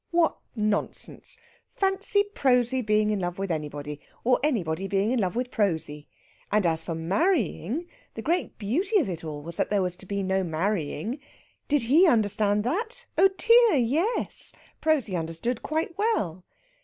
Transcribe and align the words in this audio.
What 0.09 0.35
nonsense! 0.55 1.37
Fancy 1.75 2.23
Prosy 2.33 2.81
being 2.81 3.11
in 3.11 3.19
love 3.19 3.37
with 3.37 3.51
anybody, 3.51 3.99
or 4.23 4.39
anybody 4.41 4.87
being 4.87 5.11
in 5.11 5.19
love 5.19 5.35
with 5.35 5.51
Prosy! 5.51 6.07
And 6.51 6.65
as 6.65 6.83
for 6.83 6.95
marrying, 6.95 7.85
the 8.15 8.23
great 8.23 8.57
beauty 8.57 8.97
of 8.97 9.07
it 9.07 9.23
all 9.23 9.43
was 9.43 9.57
that 9.57 9.69
there 9.69 9.83
was 9.83 9.95
to 9.97 10.07
be 10.07 10.23
no 10.23 10.43
marrying. 10.43 11.19
Did 11.67 11.83
he 11.83 12.07
understand 12.07 12.63
that? 12.63 13.05
Oh 13.15 13.29
dear, 13.37 13.75
yes! 13.75 14.53
Prosy 14.81 15.15
understood 15.15 15.61
quite 15.61 15.95
well. 15.99 16.45